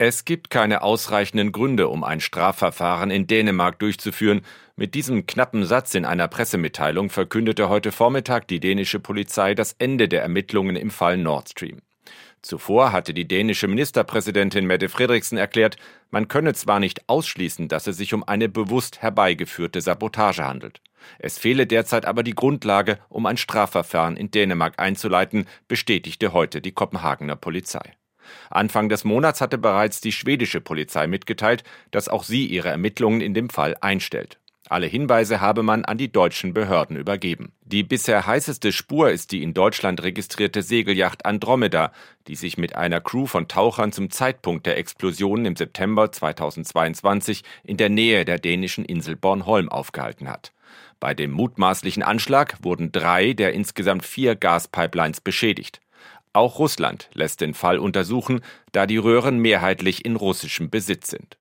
Es 0.00 0.24
gibt 0.24 0.48
keine 0.48 0.82
ausreichenden 0.82 1.50
Gründe, 1.50 1.88
um 1.88 2.04
ein 2.04 2.20
Strafverfahren 2.20 3.10
in 3.10 3.26
Dänemark 3.26 3.80
durchzuführen. 3.80 4.42
Mit 4.76 4.94
diesem 4.94 5.26
knappen 5.26 5.64
Satz 5.66 5.96
in 5.96 6.04
einer 6.04 6.28
Pressemitteilung 6.28 7.10
verkündete 7.10 7.68
heute 7.68 7.90
Vormittag 7.90 8.46
die 8.46 8.60
dänische 8.60 9.00
Polizei 9.00 9.56
das 9.56 9.74
Ende 9.80 10.06
der 10.08 10.22
Ermittlungen 10.22 10.76
im 10.76 10.92
Fall 10.92 11.16
Nord 11.16 11.48
Stream. 11.48 11.82
Zuvor 12.42 12.92
hatte 12.92 13.12
die 13.12 13.26
dänische 13.26 13.66
Ministerpräsidentin 13.66 14.68
Mette 14.68 14.88
Frederiksen 14.88 15.36
erklärt, 15.36 15.76
man 16.12 16.28
könne 16.28 16.54
zwar 16.54 16.78
nicht 16.78 17.08
ausschließen, 17.08 17.66
dass 17.66 17.88
es 17.88 17.96
sich 17.96 18.14
um 18.14 18.22
eine 18.22 18.48
bewusst 18.48 19.02
herbeigeführte 19.02 19.80
Sabotage 19.80 20.46
handelt. 20.46 20.80
Es 21.18 21.40
fehle 21.40 21.66
derzeit 21.66 22.06
aber 22.06 22.22
die 22.22 22.36
Grundlage, 22.36 23.00
um 23.08 23.26
ein 23.26 23.36
Strafverfahren 23.36 24.16
in 24.16 24.30
Dänemark 24.30 24.74
einzuleiten, 24.76 25.46
bestätigte 25.66 26.32
heute 26.32 26.60
die 26.60 26.72
Kopenhagener 26.72 27.34
Polizei. 27.34 27.94
Anfang 28.50 28.88
des 28.88 29.04
Monats 29.04 29.40
hatte 29.40 29.58
bereits 29.58 30.00
die 30.00 30.12
schwedische 30.12 30.60
Polizei 30.60 31.06
mitgeteilt, 31.06 31.64
dass 31.90 32.08
auch 32.08 32.24
sie 32.24 32.46
ihre 32.46 32.68
Ermittlungen 32.68 33.20
in 33.20 33.34
dem 33.34 33.50
Fall 33.50 33.76
einstellt. 33.80 34.38
Alle 34.70 34.86
Hinweise 34.86 35.40
habe 35.40 35.62
man 35.62 35.86
an 35.86 35.96
die 35.96 36.12
deutschen 36.12 36.52
Behörden 36.52 36.96
übergeben. 36.96 37.52
Die 37.62 37.82
bisher 37.82 38.26
heißeste 38.26 38.70
Spur 38.70 39.10
ist 39.10 39.32
die 39.32 39.42
in 39.42 39.54
Deutschland 39.54 40.02
registrierte 40.02 40.62
Segelyacht 40.62 41.24
Andromeda, 41.24 41.90
die 42.26 42.34
sich 42.36 42.58
mit 42.58 42.76
einer 42.76 43.00
Crew 43.00 43.26
von 43.26 43.48
Tauchern 43.48 43.92
zum 43.92 44.10
Zeitpunkt 44.10 44.66
der 44.66 44.76
Explosion 44.76 45.46
im 45.46 45.56
September 45.56 46.12
2022 46.12 47.44
in 47.64 47.78
der 47.78 47.88
Nähe 47.88 48.26
der 48.26 48.38
dänischen 48.38 48.84
Insel 48.84 49.16
Bornholm 49.16 49.70
aufgehalten 49.70 50.28
hat. 50.28 50.52
Bei 51.00 51.14
dem 51.14 51.30
mutmaßlichen 51.30 52.02
Anschlag 52.02 52.58
wurden 52.62 52.92
drei 52.92 53.32
der 53.32 53.54
insgesamt 53.54 54.04
vier 54.04 54.36
Gaspipelines 54.36 55.22
beschädigt. 55.22 55.80
Auch 56.32 56.58
Russland 56.58 57.08
lässt 57.14 57.40
den 57.40 57.54
Fall 57.54 57.78
untersuchen, 57.78 58.40
da 58.72 58.86
die 58.86 58.98
Röhren 58.98 59.38
mehrheitlich 59.38 60.04
in 60.04 60.16
russischem 60.16 60.70
Besitz 60.70 61.08
sind 61.08 61.38